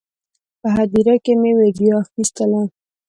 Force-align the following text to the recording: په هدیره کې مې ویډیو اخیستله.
په 0.59 0.67
هدیره 0.77 1.15
کې 1.23 1.33
مې 1.41 1.51
ویډیو 1.59 1.93
اخیستله. 2.03 2.61